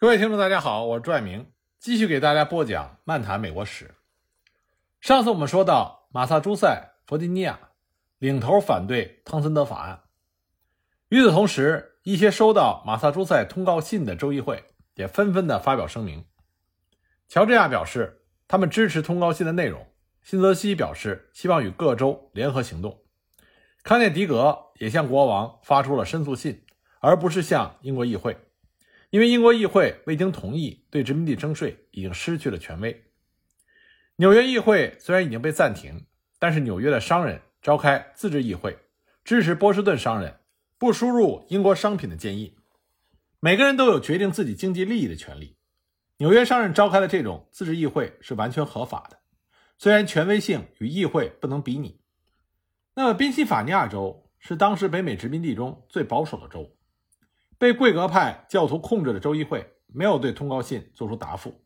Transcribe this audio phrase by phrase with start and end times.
[0.00, 3.84] 各位听众，大家好，我是朱爱明，继续给大家播讲《漫谈美国史》。
[4.98, 7.60] 上次我们说到，马萨诸塞、弗吉尼亚
[8.16, 10.04] 领头反对汤森德法案。
[11.10, 16.24] 与此同时，一些收到马萨诸塞通告信的州议会也纷纷的发表声明。
[17.28, 19.82] 乔治亚表示，他们支持通告信的内容；
[20.22, 22.90] 新泽西表示，希望与各州联合行动；
[23.82, 26.64] 康涅狄格也向国王发出了申诉信，
[27.00, 28.34] 而不是向英国议会。
[29.10, 33.04] 因为英国议会未经同意对殖民地征税，已经失去了权威。
[34.16, 36.06] 纽约议会虽然已经被暂停，
[36.38, 38.78] 但是纽约的商人召开自治议会，
[39.24, 40.38] 支持波士顿商人
[40.78, 42.56] 不输入英国商品的建议。
[43.40, 45.56] 每个人都有决定自己经济利益的权利。
[46.18, 49.18] 纽约商人召开的这种自治议会是完全合法的，
[49.76, 51.98] 虽然权威性与议会不能比拟。
[52.94, 56.76] 那么，宾夕法尼亚州是当时北美殖民地中最保守的州。
[57.60, 61.60] 被贵格派教徒控制的州议会没有对通告信作出答复，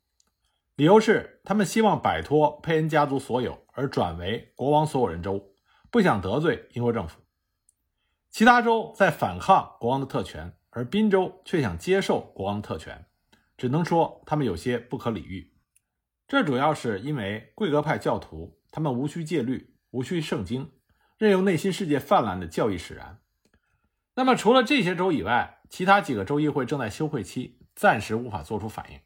[0.74, 5.52] 理由是他们希望摆脱佩恩家族所有而转为国王所有人州，
[5.92, 7.20] 不想得罪英国政府。
[8.28, 13.06] 其他州在反抗国王的特权，而宾州却想接受国王的特权，
[13.56, 15.52] 只能说他们有些不可理喻。
[16.26, 20.72] 这主要是因为贵格派教徒他们无需戒律，无需圣经，
[21.19, 23.20] 任由内心世界泛滥的教义使然。
[24.16, 28.98] 那么除了这些州以外，其他几个州议会正在休会期，暂时无法做出反应。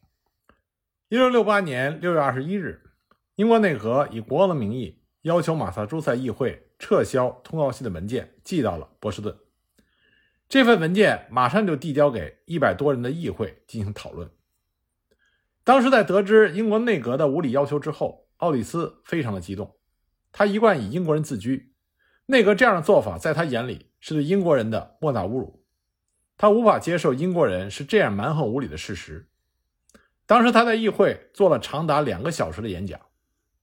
[1.09, 2.91] 一六六八年六月二十一日，
[3.35, 9.35] 英国内阁以国王的名义要求马萨诸塞议会撤销通告信的文件寄到了波士顿。
[10.47, 14.29] 这份文件马上就递交给一百多人的议会进行讨论。
[15.63, 19.75] 当时在得知英国内阁的无理要求之后，奥里斯非常的激动。
[20.31, 21.73] 他一贯以英国人自居，
[22.27, 25.58] 内阁这样的做法在他眼里是对英国人的莫大侮辱。
[26.41, 29.27] 他无法接受英国人是这样蛮横无理的事实。
[30.25, 32.97] 当时他在议会做了长达两个小时的演讲。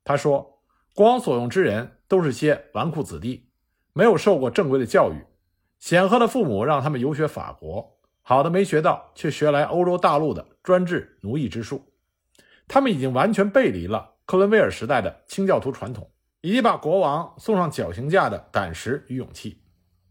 [0.04, 0.60] 他说
[0.94, 3.48] ：“国王所用之人都是些纨绔子弟，
[3.94, 5.24] 没有受过正规的教育，
[5.78, 11.94] 显赫的父母让他们游学法国，好的没学到，却学来欧洲大陆的专制奴役之术。
[12.68, 19.62] 他们已经完全背离了克伦威尔时代的清教徒传统，以及把国王送上绞刑架的胆识与勇气。”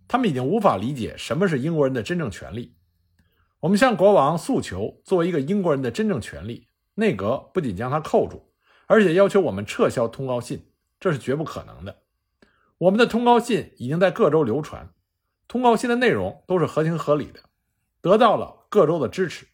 [0.07, 2.75] 他们已经无法理解什么是英国人的真正权利。
[3.61, 8.51] 我们向国王诉求，作为一个英国人的真正权利，内阁不仅将他扣住，
[8.85, 10.67] 而且要求我们撤销通告信，
[10.99, 12.03] 这是绝不可能的。
[12.77, 14.89] 我们的通告信已经在各州流传，
[15.47, 17.39] 通告信的内容都是合情合理的，
[18.01, 19.47] 得到了各州的支持。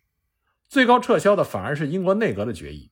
[0.67, 2.91] 最高撤销的反而是英国内阁的决议。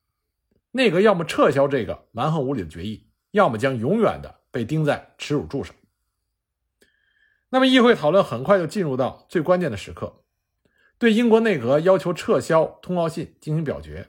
[0.72, 5.74] 内阁要么撤销这个蛮横无理的决议，要么将永远的被钉在耻辱柱上。
[7.52, 10.22] 那么，议会讨论很快就进入到最关键的时刻，
[10.98, 14.08] 对英国内阁要求撤销通告信进行表决。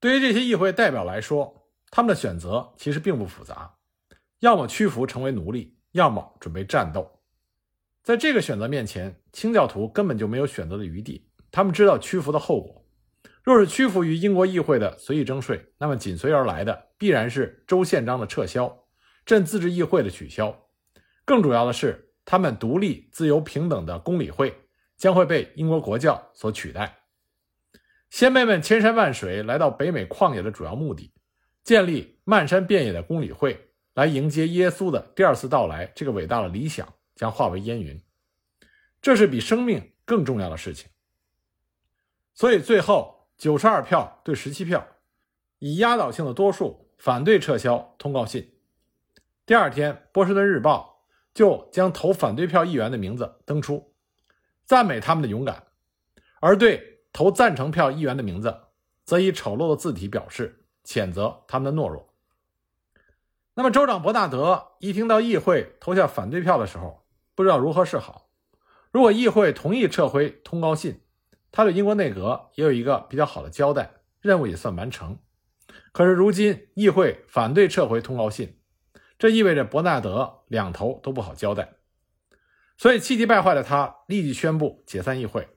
[0.00, 3.76] 对于这些议会代表来说，他们的选择其实并不复杂：
[4.40, 7.20] 要么屈服成为奴隶，要么准备战斗。
[8.02, 11.28] 在这个选择面前，清教徒根本就没有选择的余地。
[11.52, 12.84] 他们知道屈服的后果。
[13.44, 18.84] 若是屈服于英国议会的随意征税，那么紧随而来的必然是州宪章的撤销、
[19.24, 20.68] 镇自治议会的取消。
[21.24, 22.08] 更主要的是。
[22.24, 24.54] 他们独立、自由、平等的公理会
[24.96, 27.00] 将会被英国国教所取代。
[28.10, 31.12] 先辈们千山万水来到北美旷野的主要目的，
[31.64, 35.90] 建立漫山遍野的公理会，来迎接耶稣的第二次到来。
[35.94, 38.00] 这个伟大的理想将化为烟云，
[39.00, 40.90] 这是比生命更重要的事情。
[42.34, 44.86] 所以，最后九十二票对十七票，
[45.58, 48.54] 以压倒性的多数反对撤销通告信。
[49.44, 50.88] 第二天，《波士顿日报》。
[51.34, 53.94] 就将投反对票议员的名字登出，
[54.64, 55.64] 赞美他们的勇敢；
[56.40, 58.54] 而对投赞成票议员的名字，
[59.04, 62.14] 则以丑陋的字体表示谴责他们的懦弱。
[63.54, 67.04] 那么，州长伯纳德一听到议会投下反对票的时候，
[67.34, 68.30] 不知道如何是好。
[68.90, 71.02] 如果议会同意撤回通告信，
[71.50, 75.18] 他对英国内阁也有一个比较好的交代，任务也算完成。
[75.92, 78.58] 可是，如今议会反对撤回通告信。
[79.22, 81.74] 这意味着伯纳德两头都不好交代，
[82.76, 85.48] 所以气急败坏的他立即宣布解散议会。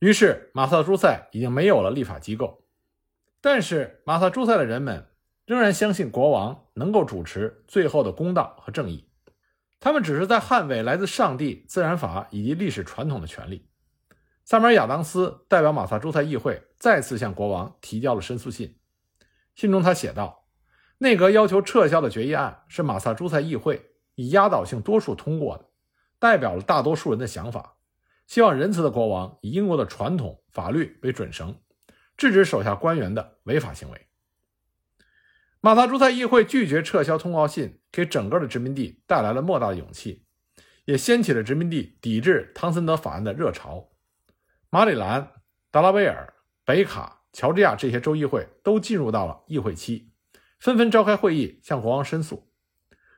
[0.00, 2.64] 于是马萨诸塞已经没有了立法机构，
[3.40, 5.06] 但是马萨诸塞的人们
[5.46, 9.08] 仍然相信国王能够主持最后的公道和正义。
[9.78, 13.68] 他们只是在捍卫来自上帝、自然法以及历史传统的权利。
[14.44, 18.76] 萨马尔亚当斯代表马萨诸塞议会再次向国王提交了申诉信，
[19.54, 20.41] 信中他写道。
[21.02, 25.64] 内阁要求撤销的决议案是马萨诸塞议会以压倒性多数通过的，
[26.20, 27.74] 代表了大多数人的想法。
[28.28, 31.58] 希望仁慈的国王以英国的传统法律为准绳，
[32.16, 34.06] 制止手下官员的违法行为。
[35.60, 40.24] 马萨诸塞议会拒绝撤销通告信，给整个的殖民地带来了莫大的勇气，
[40.84, 43.88] 也掀起了殖民地抵制汤森德法案的热潮。
[44.70, 45.32] 马里兰、
[45.72, 46.32] 达拉维尔、
[46.64, 50.11] 北卡、乔治亚这些州议会都进入到了议会期，
[50.62, 52.48] 纷纷召开会议向国王申诉，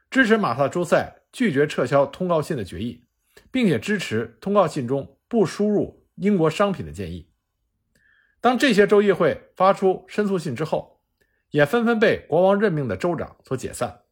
[0.08, 3.04] 支持马萨诸塞拒绝撤销通告信的决议，
[3.50, 7.28] 并且支持通告信中不输入英国商品的建议。
[8.40, 11.02] 当这些州议会发出申诉信之后，
[11.50, 14.04] 也纷纷被国王任命的州长所解散。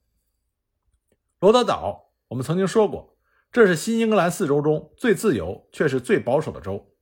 [1.41, 3.17] 罗德岛，我们曾经说过，
[3.51, 6.95] 这是新英格兰四州中最自由却是最保守的州。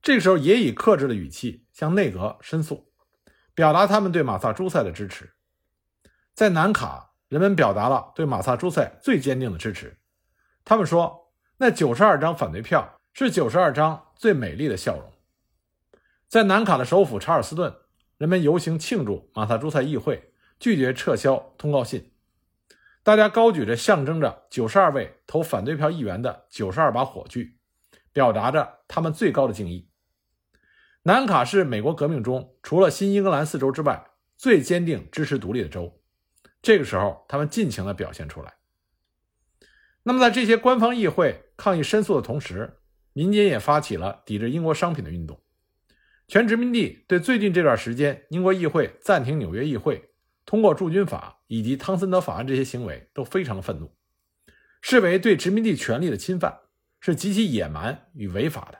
[0.00, 2.92] 这个时候，也以克制的语气向内阁申诉，
[3.56, 5.33] 表达他们对马萨诸塞的支持。
[6.34, 9.96] 在南卡，人们表达了对马萨诸塞最坚定的支持。
[10.64, 15.10] 他们说，那九十二张反对票是九十二张最美丽的笑容。
[16.28, 17.74] 在南卡的首府查尔斯顿。
[18.16, 22.12] 人们游行庆祝马萨诸塞议会拒绝撤销通告信，
[23.02, 27.58] 大家高举着象征着九十二位投反对票议员的九十二把火炬，
[28.12, 29.90] 表达着他们最高的敬意。
[31.02, 36.00] 南卡是美国革命中除了新英格兰四州之外最坚定支持独立的州，
[36.64, 38.54] 这个时候他们尽情地表现出来。
[40.02, 42.78] 那么，在这些官方议会抗议申诉的同时，
[43.12, 45.38] 民间也发起了抵制英国商品的运动。
[46.26, 50.10] 全殖民地对最近这段时间英国议会暂停纽约议会
[50.46, 53.94] 通过驻军法以及汤森德法案这些行为都非常的愤怒，
[54.80, 56.60] 视为对殖民地权利的侵犯，
[56.98, 58.78] 是极其野蛮与违法的。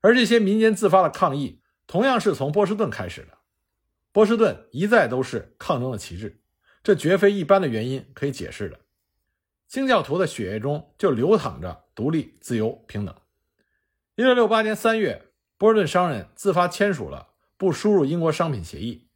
[0.00, 3.38] 而这些民间自发的抗议，同样是从波士顿开始的。
[4.12, 6.40] 波士顿一再都是抗争的旗帜，
[6.82, 8.80] 这绝非一般的原因可以解释的。
[9.68, 13.14] 清教徒的血液中就流淌着独立、自由、平等。
[14.16, 15.24] 一六六八年三月。
[15.60, 19.08] 波士顿商人自发签署了不输入英国商品协议，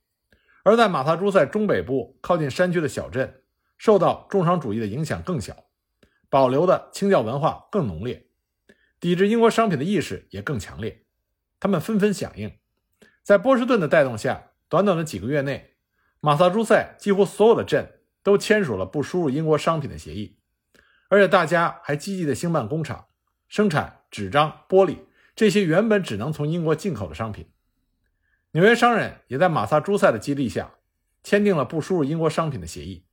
[0.64, 3.44] 而在马萨诸塞中北部靠近山区的小镇，
[3.78, 5.66] 受到重商主义的影响更小，
[6.28, 8.26] 保留的清教文化更浓烈，
[8.98, 11.04] 抵制英国商品的意识也更强烈。
[11.60, 12.58] 他们纷纷响应，
[13.22, 15.71] 在波士顿的带动下，短短的几个月内，
[16.24, 20.38] 马萨诸塞几乎所有的镇都签署了不输入英国商品的协议，
[21.08, 23.08] 而且大家还积极的兴办工厂，
[23.48, 24.98] 生产纸张、玻璃。
[25.34, 27.50] 这些原本只能从英国进口的商品，
[28.52, 30.74] 纽约商人也在马萨诸塞的激励下，
[31.24, 33.04] 签订了不输入英国商品的协议。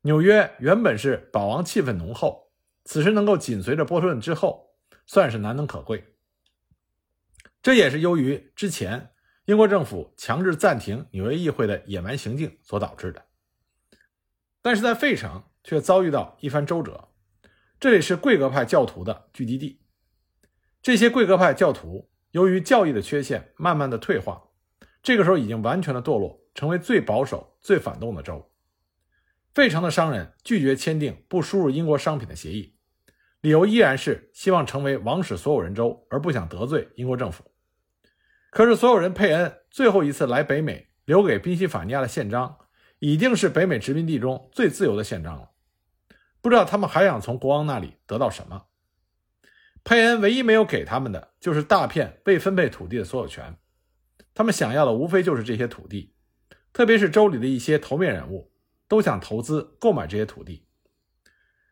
[0.00, 2.50] 纽约原本是保王气氛浓厚，
[2.86, 4.70] 此时能够紧随着波士顿之后，
[5.04, 6.14] 算是难能可贵。
[7.60, 9.10] 这也是由于之前
[9.46, 13.26] 英国政府强制暂停纽约议会的野蛮行径所导致的。
[14.62, 17.08] 但是在费城却遭遇到一番周折，
[17.78, 19.82] 这里是贵格派教徒的聚集地。
[20.80, 24.42] 这些贵格派教徒由于教义的缺陷，慢慢的退化，
[25.02, 28.50] 这个时候已经完全的堕落，成为最保守、最反动的州。
[29.52, 32.78] 费城的商人拒绝签订不输入英国商品的协议，
[33.42, 37.44] 理由依然是希望成为王室所有人州，而不想得罪英国政府。
[38.54, 42.56] 可是所有人佩恩最后一次来北美留给宾夕法尼亚的宪章，
[43.00, 45.50] 已经是北美殖民地中最自由的宪章了。
[46.40, 48.66] 不知道他们还想从国王那里得到什么。
[49.82, 53.58] 佩恩唯一没有给他们的，就是大片未分配土地的所有权。
[54.32, 56.14] 他们想要的无非就是这些土地，
[56.72, 58.52] 特别是州里的一些头面人物
[58.86, 60.68] 都想投资购买这些土地。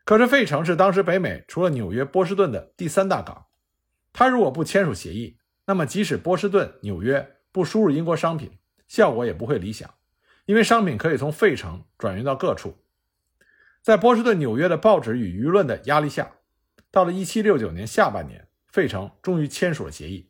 [0.03, 3.45] 可是费城是当时北美除了纽约、波士顿的第三大港，
[4.11, 9.93] 他如果不签署协议，那么即使波士顿、纽约不输入英国商品，效果也不会理想，
[10.45, 12.77] 因为商品可以从费城转运到各处。
[13.81, 16.33] 在波士顿、纽约的报纸与舆论的压力下。
[16.91, 20.29] 到了一七六九年下半年，费城终于签署了协议，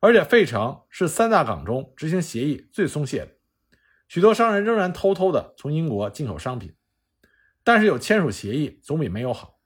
[0.00, 3.28] 而且费城是三大港中执行协议最松懈的。
[4.06, 6.74] 许多商人仍然偷偷的从英国进口商品，
[7.64, 9.60] 但是有签署协议总比没有好。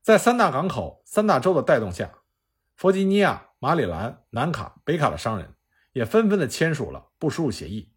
[0.00, 2.18] 在三大港口、三大洲的带动下，
[2.76, 5.54] 弗吉尼亚、马里兰、南卡、北卡的商人
[5.94, 7.94] 也纷纷的签署了不输入协议。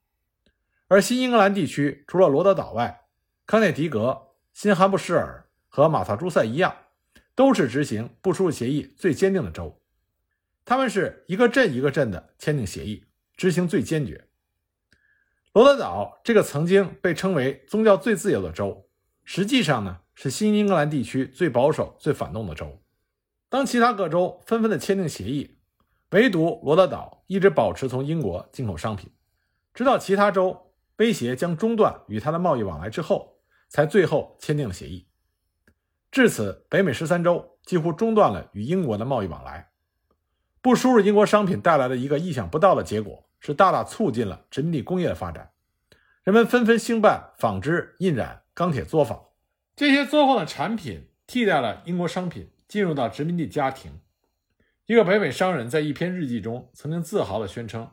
[0.88, 3.02] 而新英格兰地区除了罗德岛外，
[3.46, 6.74] 康涅狄格、新罕布什尔和马萨诸塞一样。
[7.36, 9.80] 都是执行不输入协议最坚定的州，
[10.66, 13.04] 他们是一个镇一个镇的签订协议，
[13.36, 14.26] 执行最坚决。
[15.52, 18.90] 罗德岛这个曾经被称为宗教最自由的州，
[19.24, 22.82] 实际上呢是新英格兰地区最保守、最反动的州。
[23.50, 25.57] 当其他各州纷纷的签订协议，
[26.12, 29.12] 唯独罗德岛一直保持从英国进口商品，
[29.74, 35.08] 直到其他州威胁将中断与他的贸易往来之后，才最后签订了协议。
[36.10, 39.72] 至此，北美十三州几乎中断了与英国的贸易往来。
[40.62, 45.52] 不输入英国商品带来的一个意想不到的结果，是大大促进了殖民地工业的发展。
[46.24, 49.26] 人们纷纷兴办纺织、印染、钢铁作坊，
[49.76, 54.00] 这些作坊的产品替代了英国商品进入到殖民地家庭。
[54.88, 57.92] 一个北美商人在一篇日记中曾经自豪地宣称，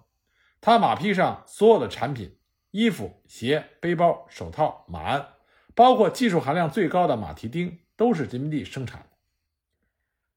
[0.61, 2.39] 他马匹上所有的产品——
[2.71, 5.29] 衣服、鞋、背包、手套、马鞍，
[5.75, 9.07] 包括技术含量最高的马蹄钉，都是殖民地生产的。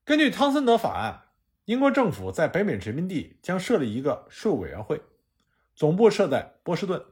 [0.03, 1.23] 根据汤森德法案。
[1.65, 5.01] 英国政府在北美殖民地将设立一个税务委员会，
[5.75, 7.03] 总部设在波士顿，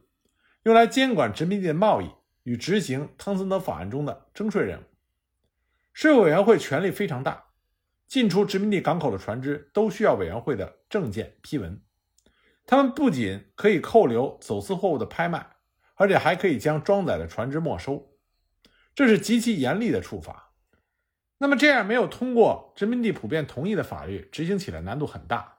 [0.62, 2.10] 用来监管殖民地的贸易
[2.44, 4.84] 与执行汤森德法案中的征税任务。
[5.92, 7.45] 税务委员会权力非常大，
[8.06, 11.80] 进出殖民地港口的船只都需要委员会的证件批文。
[12.66, 15.46] 他们不仅可以扣留走私货物的拍卖，
[15.94, 18.16] 而且还可以将装载的船只没收，
[18.94, 20.52] 这是极其严厉的处罚。
[21.38, 25.58] 那么这样没有通过殖民地普遍同意的法律，执行起来难度很大，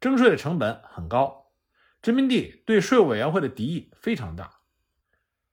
[0.00, 1.52] 征税的成本很高，
[2.00, 4.60] 殖民地对税务委员会的敌意非常大。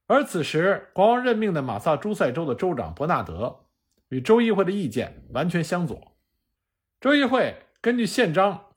[0.07, 3.65] 而此时，国王任命的马萨诸塞州的州长伯纳德
[4.07, 6.08] 与州议会的意见完全相左。
[7.01, 8.71] 州议会根据宪章，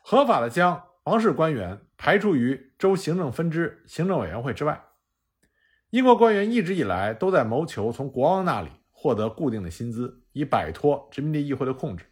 [0.00, 4.80] 合法的将王室官员排除于州行政分支行政委员会之外。
[5.90, 8.68] 英国官员一直以来都在谋求从国王那里。
[8.96, 12.06] 获得固定的薪资，以摆脱殖民地议会的控制。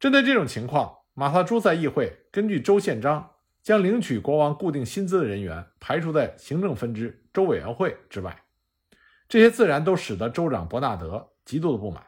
[0.00, 3.30] 针对这种情况，马萨诸塞议会根据州宪章，
[3.62, 8.42] 将领取国王固定薪资的人员排除在行政分支州委员会之外。
[9.28, 12.04] 这些自然都使得州长伯纳德极度的不满，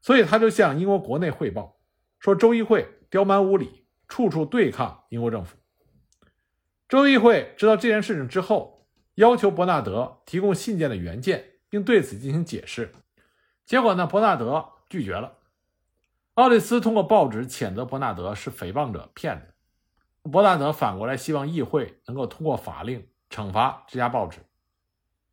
[0.00, 1.79] 所以他就向英国国内汇报
[2.20, 5.56] 说：“州议会刁蛮无理，处处对抗英国政府。”
[6.88, 12.92] 州议会知道这件事情之后，要求伯纳德提供信件的原件，并对此进行解释。
[13.64, 14.06] 结果呢？
[14.06, 15.38] 伯纳德拒绝了。
[16.34, 20.28] 奥利斯通过报纸谴责伯纳德是诽谤者、骗子。
[20.30, 24.40] 伯纳德反过来希望议会能够通过法令惩罚这家报纸。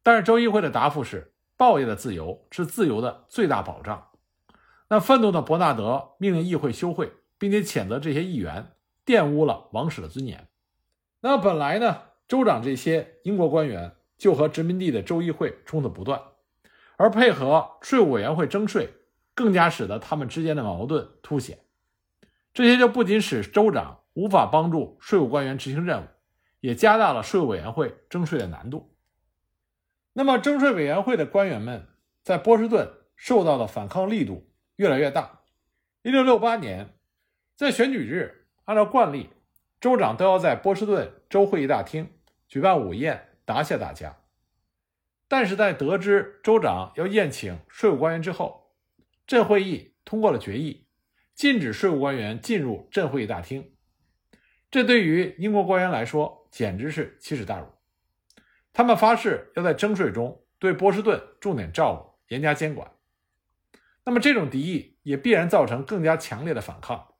[0.03, 4.08] 但是州议会的答复是：报业的自由是自由的最大保障。
[4.89, 8.72] 那愤怒的伯纳德命令议会休会，并且谴责这些议员
[9.06, 10.48] 玷污了王室的尊严。
[11.20, 16.22] 那本来呢，州长这些英国官员就和殖民地的州议会冲突不断。
[16.96, 18.89] 而配合税务委员会征税，
[19.36, 21.60] 更加使得他们之间的矛盾凸显。
[22.53, 26.08] 这些就不仅使州长无法帮助税务官员执行任务，
[26.60, 28.96] 也加大了税务委员会征税的难度。
[30.13, 31.88] 那么，征税委员会的官员们
[32.24, 35.41] 在波士顿受到的反抗力度越来越大。
[36.01, 36.96] 一六六八年，
[37.55, 39.29] 在选举日，按照惯例，
[39.81, 42.10] 州长都要在波士顿州会议大厅
[42.48, 44.17] 举办午宴，答谢大家。
[45.27, 48.72] 但是在得知州长要宴请税务官员之后，
[49.25, 50.88] 镇会议通过了决议，
[51.36, 53.74] 禁止税务官员进入镇会议大厅。
[54.72, 57.67] 这对于英国官员来说简直是奇耻大辱。
[58.72, 62.89] 他们发誓要在征税中对波士顿重点照顾、严加监管。
[64.07, 67.15] 那么这种敌意也必然造成更加强烈的反抗，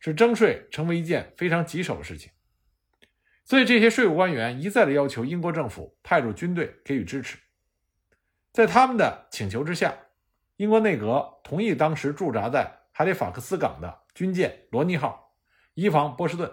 [0.00, 2.32] 使征税成为一件非常棘手的事情。
[3.44, 7.38] 所以这些税务官员一再的要求英国政府派驻军队给予支持。
[8.52, 9.96] 在他们的请求之下，
[10.56, 15.36] 英国内阁同意当时驻扎在海利法克斯港的军舰“罗尼号”
[15.74, 16.52] 移防波士顿，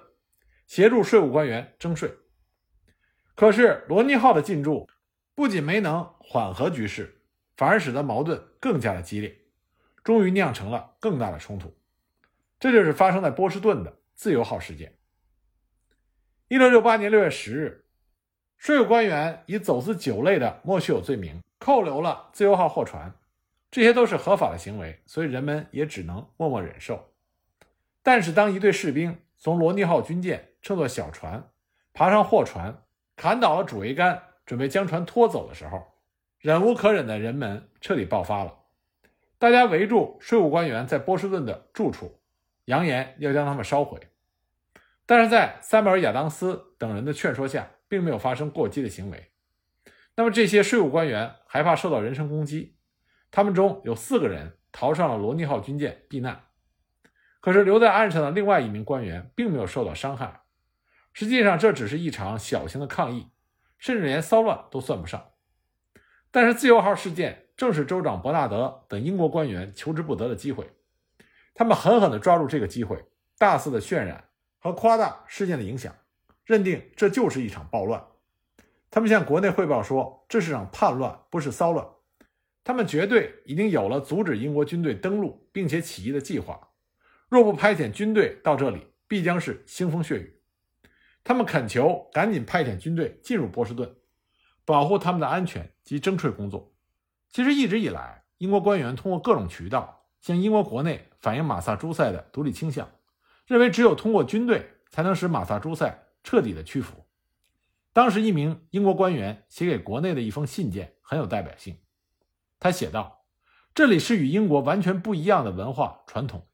[0.68, 2.14] 协助税务官员征税。
[3.34, 4.88] 可是，“罗尼号”的进驻
[5.34, 7.24] 不仅没能缓和局势，
[7.58, 9.41] 反而使得矛盾更加的激烈，
[10.04, 11.76] 终于酿成了更大的冲突。
[12.60, 14.96] 这就是发生在波士顿的“自由号”事件。
[16.48, 17.86] 一六六八年六月十日，
[18.58, 21.42] 税务官员以走私酒类的莫须有罪名。
[21.64, 23.14] 扣留了自由号货船，
[23.70, 27.12] 这些都是合法的行为，所以人们也只能默默忍受。
[28.02, 31.52] 但是，当一队士兵从罗尼号军舰乘坐小船
[31.94, 32.82] 爬上货船，
[33.16, 35.84] 砍倒了主桅杆，准备将船拖走的时候，
[36.40, 38.61] 忍无可忍的人们彻底爆发了。
[39.42, 42.22] 大家围住税务官员在波士顿的住处，
[42.66, 44.00] 扬言要将他们烧毁。
[45.08, 49.32] 但是在塞缪尔·亚当斯等人的劝说下，并没有发生过激的行为。
[50.16, 52.78] 那么这些税务官员害怕受到人身攻击，
[53.32, 56.44] 他们中有四个人逃上了罗尼号军舰避难。
[57.40, 60.42] 可是留在岸上的另外一名官员并没有受到伤害。
[61.14, 63.32] 实际上这只是一场小型的抗议，
[63.80, 65.32] 甚至连骚乱都算不上。
[66.30, 70.70] 但是自由号事件正是州长伯纳德等英国官员求之不得的机会，
[71.54, 73.06] 他们狠狠地抓住这个机会，
[73.38, 74.30] 大肆的渲染
[74.60, 75.96] 和夸大事件的影响，
[76.46, 78.04] 认定这就是一场暴乱。
[78.90, 81.88] 他们向国内汇报说，这是场叛乱，不是骚乱。
[82.64, 86.70] 他们绝对已经有了阻止英国军队登陆并且起义的计划。
[87.30, 90.42] 若不派遣军队到这里，必将是腥风血雨。
[91.24, 93.96] 他们恳求赶紧派遣军队进入波士顿，
[94.66, 96.71] 保护他们的安全及征税工作。
[97.32, 102.90] 其实一直以来，英国官员通过各种渠道向英国国内反映马萨诸塞的独立倾向，
[103.48, 107.06] 认为只有通过军队才能使马萨诸塞彻底的屈服。
[107.94, 111.78] 当时，一名英国官员写给国内的一封信件很有代表性。
[112.60, 113.26] 他写道
[113.74, 116.48] ：“这里是与英国完全不一样的文化传统，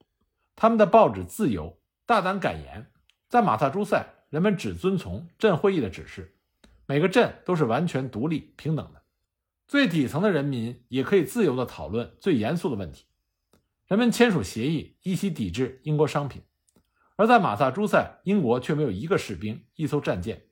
[0.56, 2.92] 他们的报纸自由、大胆敢言，
[3.28, 6.36] 在马萨诸塞。”人们只遵从镇会议的指示，
[6.86, 9.02] 每个镇都是完全独立平等的，
[9.68, 13.06] 最底层的人民也可以自由地讨论最严肃的问题。
[13.86, 16.42] 人们签署协议，一起抵制英国商品，
[17.18, 20.44] 而在马萨诸塞，英国却没有一个士兵、一艘战舰。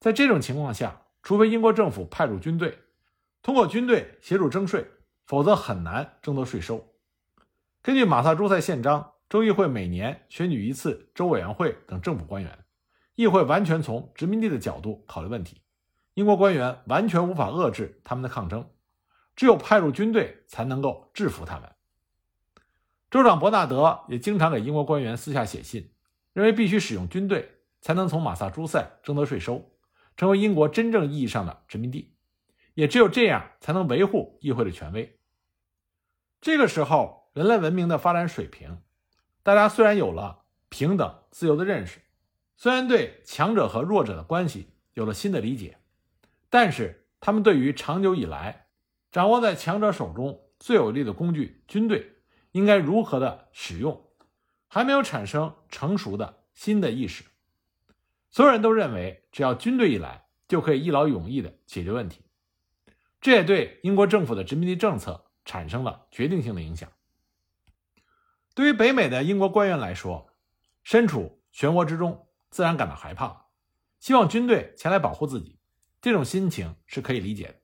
[0.00, 2.78] 在这种情况下，除非英国政府派驻军队，
[3.40, 4.84] 通过军队协助征税，
[5.26, 6.92] 否则很难征得税收。
[7.82, 12.58] 根据马萨诸塞宪章，州议会每年选举一次州委员会等政府官员。
[13.14, 15.60] 议会完全从殖民地的角度考虑问题，
[16.20, 18.68] 英国官员完全无法遏制他们的抗争，
[19.34, 21.72] 只有派入军队才能够制服他们。
[23.10, 25.94] 州长伯纳德也经常给英国官员私下写信，
[26.34, 29.72] 认为必须使用军队才能从马萨诸塞征得税收，
[30.14, 32.14] 成为英国真正意义上的殖民地，
[32.74, 35.18] 也只有这样才能维护议会的权威。
[36.42, 38.82] 这个时候，人类文明的发展水平，
[39.42, 42.02] 大家虽然有了平等自由的认识。
[42.58, 45.78] 虽然对强者和弱者的关系有了新的理解，
[46.50, 48.66] 但是他们对于长久以来
[49.10, 52.16] 掌握在强者手中最有力的工具——军队，
[52.52, 54.10] 应该如何的使用，
[54.68, 57.24] 还没有产生成熟的新的意识。
[58.30, 62.22] 所有人都认为，只要军队一来，就可以一劳永逸的解决问题。
[63.20, 66.90] 这也对英国政府的殖民地政策产生了决定性的影响。
[68.54, 70.32] 对于北美的英国官员来说，
[70.82, 72.26] 身处漩涡之中。
[72.50, 73.46] 自然感到害怕，
[74.00, 75.59] 希望军队前来保护自己，
[76.00, 77.54] 这种心情是可以理解的。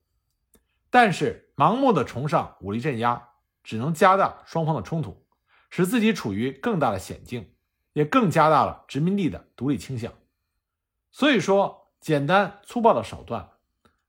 [0.91, 3.31] 但是，盲目的崇尚武力镇压，
[3.63, 5.27] 只能加大双方的冲突，
[5.71, 7.55] 使自己处于更大的险境，
[7.93, 10.13] 也更加大了殖民地的独立倾向。
[11.11, 13.51] 所以说，简单粗暴的手段，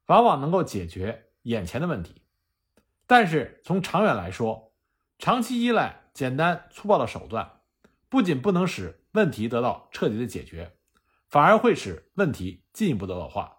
[0.06, 2.22] 往往能够解决眼前的问题，
[3.06, 4.74] 但是从长远来说，
[5.18, 7.62] 长期依赖简单粗暴的手段，
[8.08, 10.78] 不仅不能使问题得到彻底的解决，
[11.28, 13.57] 反而会使问题进一步的恶化。